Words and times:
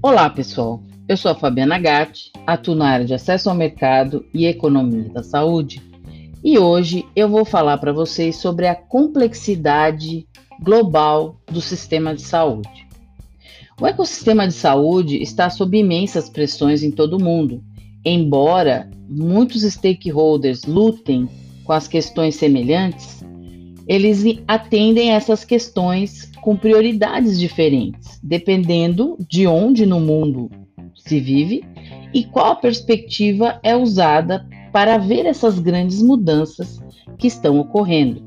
Olá, 0.00 0.30
pessoal. 0.30 0.80
Eu 1.08 1.16
sou 1.16 1.32
a 1.32 1.34
Fabiana 1.34 1.76
Gatti, 1.76 2.30
atuo 2.46 2.76
na 2.76 2.88
área 2.88 3.04
de 3.04 3.14
acesso 3.14 3.50
ao 3.50 3.56
mercado 3.56 4.24
e 4.32 4.46
economia 4.46 5.08
da 5.08 5.24
saúde. 5.24 5.82
E 6.42 6.56
hoje 6.56 7.04
eu 7.16 7.28
vou 7.28 7.44
falar 7.44 7.78
para 7.78 7.92
vocês 7.92 8.36
sobre 8.36 8.68
a 8.68 8.76
complexidade 8.76 10.24
global 10.62 11.40
do 11.50 11.60
sistema 11.60 12.14
de 12.14 12.22
saúde. 12.22 12.86
O 13.80 13.86
ecossistema 13.88 14.46
de 14.46 14.54
saúde 14.54 15.20
está 15.20 15.50
sob 15.50 15.76
imensas 15.76 16.30
pressões 16.30 16.84
em 16.84 16.92
todo 16.92 17.16
o 17.16 17.22
mundo, 17.22 17.60
embora 18.04 18.88
muitos 19.08 19.62
stakeholders 19.62 20.62
lutem 20.64 21.28
com 21.64 21.72
as 21.72 21.88
questões 21.88 22.36
semelhantes, 22.36 23.24
eles 23.88 24.22
atendem 24.46 25.12
essas 25.12 25.44
questões 25.44 26.30
com 26.42 26.54
prioridades 26.54 27.40
diferentes, 27.40 28.20
dependendo 28.22 29.16
de 29.28 29.46
onde 29.46 29.86
no 29.86 29.98
mundo 29.98 30.50
se 30.94 31.18
vive 31.18 31.64
e 32.12 32.24
qual 32.24 32.56
perspectiva 32.56 33.58
é 33.62 33.74
usada 33.74 34.46
para 34.72 34.98
ver 34.98 35.24
essas 35.24 35.58
grandes 35.58 36.02
mudanças 36.02 36.78
que 37.16 37.26
estão 37.26 37.58
ocorrendo. 37.58 38.22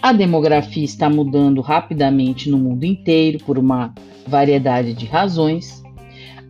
A 0.00 0.12
demografia 0.12 0.84
está 0.84 1.10
mudando 1.10 1.60
rapidamente 1.60 2.48
no 2.48 2.58
mundo 2.58 2.84
inteiro 2.84 3.38
por 3.44 3.58
uma 3.58 3.92
variedade 4.26 4.94
de 4.94 5.06
razões. 5.06 5.82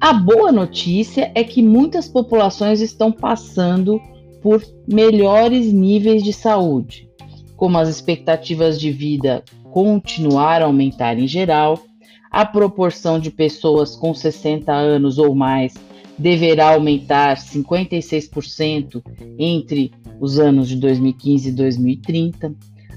A 0.01 0.13
boa 0.13 0.52
notícia 0.52 1.30
é 1.35 1.43
que 1.43 1.63
muitas 1.63 2.09
populações 2.09 2.80
estão 2.80 3.11
passando 3.11 3.99
por 4.43 4.63
melhores 4.87 5.73
níveis 5.73 6.23
de 6.23 6.33
saúde, 6.33 7.09
como 7.57 7.79
as 7.79 7.89
expectativas 7.89 8.81
de 8.81 8.91
vida 8.91 9.45
continuar 9.73 10.63
a 10.63 10.67
aumentar 10.67 11.19
em 11.19 11.27
geral, 11.27 11.83
a 12.30 12.45
proporção 12.45 13.19
de 13.19 13.30
pessoas 13.30 13.95
com 13.95 14.13
60 14.13 14.73
anos 14.73 15.19
ou 15.19 15.35
mais 15.35 15.74
deverá 16.19 16.74
aumentar 16.74 17.37
56% 17.37 19.02
entre 19.38 19.93
os 20.21 20.38
anos 20.38 20.69
de 20.69 20.77
2015 20.77 21.49
e 21.49 21.52
2030. 21.52 22.55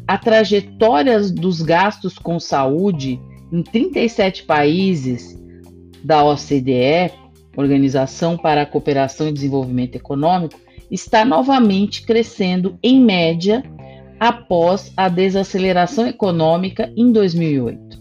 A 0.08 0.18
trajetória 0.18 1.20
dos 1.20 1.62
gastos 1.62 2.18
com 2.18 2.40
saúde 2.40 3.20
em 3.52 3.62
37 3.62 4.44
países 4.44 5.38
da 6.04 6.24
OCDE, 6.24 7.12
Organização 7.56 8.38
para 8.38 8.62
a 8.62 8.66
Cooperação 8.66 9.28
e 9.28 9.34
Desenvolvimento 9.34 9.96
Econômico, 9.96 10.60
está 10.92 11.26
novamente 11.26 12.04
crescendo 12.04 12.78
em 12.82 13.02
média 13.02 13.64
após 14.20 14.92
a 14.96 15.10
desaceleração 15.10 16.08
econômica 16.08 16.92
em 16.96 17.12
2008. 17.12 17.98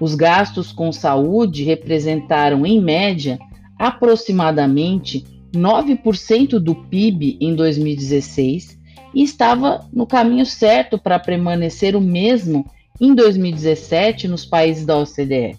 Os 0.00 0.14
gastos 0.14 0.72
com 0.72 0.92
saúde 0.92 1.64
representaram, 1.64 2.64
em 2.64 2.80
média, 2.80 3.38
aproximadamente 3.78 5.24
9% 5.52 6.58
do 6.58 6.74
PIB 6.74 7.38
em 7.40 7.54
2016 7.54 8.78
e 9.14 9.22
estava 9.22 9.86
no 9.92 10.06
caminho 10.06 10.44
certo 10.44 10.98
para 10.98 11.18
permanecer 11.18 11.96
o 11.96 12.00
mesmo 12.00 12.66
em 13.00 13.14
2017 13.14 14.28
nos 14.28 14.44
países 14.44 14.84
da 14.84 14.98
OCDE. 14.98 15.56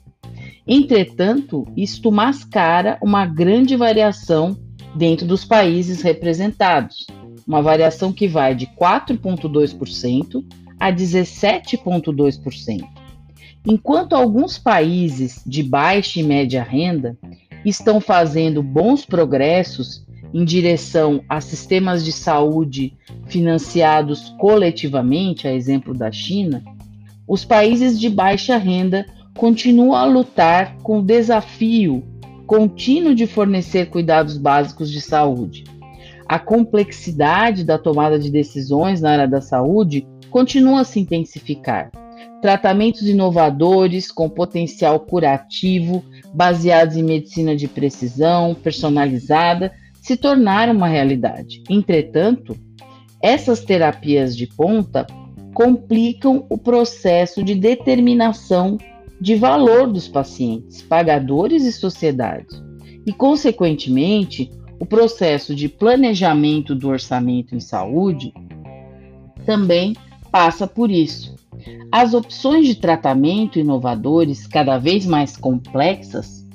Entretanto, 0.68 1.66
isto 1.76 2.12
mascara 2.12 3.00
uma 3.02 3.26
grande 3.26 3.76
variação 3.76 4.58
dentro 4.96 5.26
dos 5.26 5.44
países 5.44 6.02
representados, 6.02 7.08
uma 7.50 7.64
variação 7.64 8.14
que 8.14 8.28
vai 8.28 8.54
de 8.54 8.68
4,2% 8.68 10.46
a 10.80 10.92
17,2%. 10.92 12.88
Enquanto 13.66 14.14
alguns 14.14 14.60
países 14.60 15.42
de 15.48 15.64
baixa 15.64 16.20
e 16.20 16.24
média 16.24 16.62
renda 16.62 17.18
estão 17.66 18.00
fazendo 18.00 18.62
bons 18.62 19.04
progressos 19.04 20.06
em 20.32 20.46
direção 20.46 21.24
a 21.28 21.42
sistemas 21.42 22.06
de 22.06 22.12
saúde 22.12 22.94
financiados 23.26 24.30
coletivamente, 24.40 25.48
a 25.48 25.54
exemplo 25.54 25.96
da 25.96 26.12
China, 26.12 26.64
os 27.28 27.44
países 27.44 28.00
de 28.00 28.12
baixa 28.12 28.58
renda 28.58 29.08
continuam 29.36 29.96
a 29.96 30.06
lutar 30.06 30.78
com 30.84 31.00
o 31.00 31.04
desafio 31.04 32.04
contínuo 32.46 33.16
de 33.16 33.26
fornecer 33.26 33.88
cuidados 33.88 34.38
básicos 34.38 34.92
de 34.92 35.02
saúde. 35.02 35.64
A 36.30 36.38
complexidade 36.38 37.64
da 37.64 37.80
tomada 37.80 38.20
de 38.20 38.30
decisões 38.30 39.02
na 39.02 39.14
área 39.14 39.28
da 39.28 39.42
saúde 39.42 40.08
continua 40.30 40.82
a 40.82 40.84
se 40.84 41.00
intensificar. 41.00 41.90
Tratamentos 42.40 43.02
inovadores 43.02 44.12
com 44.12 44.30
potencial 44.30 45.00
curativo, 45.00 46.06
baseados 46.32 46.96
em 46.96 47.02
medicina 47.02 47.56
de 47.56 47.68
precisão, 47.68 48.54
personalizada, 48.54 49.74
se 50.04 50.16
tornaram 50.16 50.74
uma 50.74 50.88
realidade. 50.88 51.64
Entretanto, 51.68 52.56
essas 53.20 53.62
terapias 53.62 54.38
de 54.38 54.46
ponta 54.46 55.08
complicam 55.56 56.46
o 56.48 56.60
processo 56.60 57.44
de 57.44 57.56
determinação 57.56 58.78
de 59.20 59.34
valor 59.34 59.92
dos 59.92 60.08
pacientes, 60.08 60.84
pagadores 60.84 61.64
e 61.66 61.72
sociedade, 61.72 62.56
e, 63.04 63.12
consequentemente, 63.12 64.52
o 64.80 64.86
processo 64.86 65.54
de 65.54 65.68
planejamento 65.68 66.74
do 66.74 66.88
orçamento 66.88 67.54
em 67.54 67.60
saúde 67.60 68.34
também 69.46 69.96
passa 70.32 70.66
por 70.66 70.90
isso. 70.90 71.36
As 71.92 72.14
opções 72.14 72.66
de 72.66 72.76
tratamento 72.76 73.60
inovadores, 73.60 74.48
cada 74.48 74.78
vez 74.78 75.06
mais 75.06 75.36
complexas, 75.36 76.48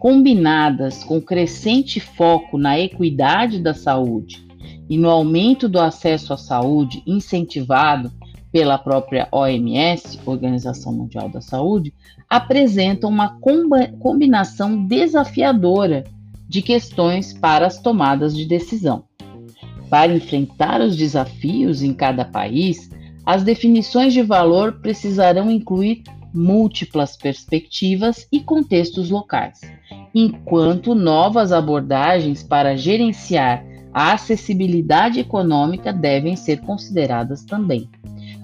combinadas 0.00 1.04
com 1.04 1.20
crescente 1.20 2.00
foco 2.00 2.56
na 2.56 2.78
equidade 2.78 3.58
da 3.58 3.74
saúde 3.74 4.46
e 4.88 4.96
no 4.96 5.10
aumento 5.10 5.68
do 5.68 5.78
acesso 5.78 6.32
à 6.32 6.36
saúde 6.36 7.02
incentivado 7.06 8.10
pela 8.52 8.78
própria 8.78 9.28
OMS, 9.30 10.18
Organização 10.24 10.92
Mundial 10.92 11.28
da 11.28 11.42
Saúde, 11.42 11.92
apresentam 12.30 13.10
uma 13.10 13.38
combinação 14.00 14.86
desafiadora 14.86 16.04
de 16.48 16.62
questões 16.62 17.32
para 17.32 17.66
as 17.66 17.80
tomadas 17.80 18.36
de 18.36 18.44
decisão. 18.44 19.04
Para 19.88 20.14
enfrentar 20.14 20.80
os 20.80 20.96
desafios 20.96 21.82
em 21.82 21.92
cada 21.92 22.24
país, 22.24 22.90
as 23.24 23.42
definições 23.42 24.12
de 24.12 24.22
valor 24.22 24.80
precisarão 24.80 25.50
incluir 25.50 26.02
múltiplas 26.32 27.16
perspectivas 27.16 28.26
e 28.30 28.40
contextos 28.40 29.10
locais, 29.10 29.60
enquanto 30.14 30.94
novas 30.94 31.50
abordagens 31.50 32.42
para 32.42 32.76
gerenciar 32.76 33.64
a 33.92 34.12
acessibilidade 34.12 35.18
econômica 35.18 35.92
devem 35.92 36.36
ser 36.36 36.60
consideradas 36.60 37.42
também. 37.44 37.88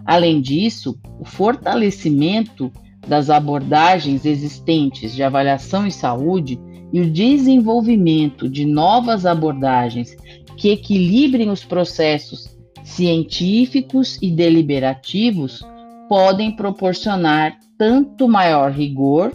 Além 0.04 0.40
disso, 0.40 0.98
o 1.20 1.24
fortalecimento 1.24 2.72
das 3.06 3.28
abordagens 3.28 4.24
existentes 4.24 5.14
de 5.14 5.22
avaliação 5.22 5.86
em 5.86 5.90
saúde 5.90 6.58
e 6.92 7.00
o 7.00 7.10
desenvolvimento 7.10 8.48
de 8.48 8.64
novas 8.64 9.24
abordagens 9.24 10.16
que 10.56 10.70
equilibrem 10.70 11.50
os 11.50 11.64
processos 11.64 12.56
científicos 12.84 14.18
e 14.20 14.30
deliberativos 14.30 15.64
podem 16.08 16.54
proporcionar 16.54 17.58
tanto 17.78 18.28
maior 18.28 18.70
rigor 18.70 19.32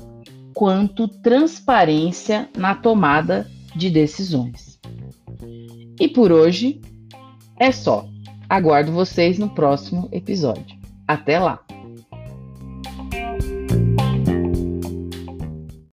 quanto 0.53 1.07
transparência 1.07 2.49
na 2.55 2.75
tomada 2.75 3.49
de 3.75 3.89
decisões. 3.89 4.79
E 5.99 6.07
por 6.07 6.31
hoje 6.31 6.81
é 7.59 7.71
só. 7.71 8.07
Aguardo 8.49 8.91
vocês 8.91 9.37
no 9.37 9.49
próximo 9.49 10.07
episódio. 10.11 10.77
Até 11.07 11.39
lá! 11.39 11.66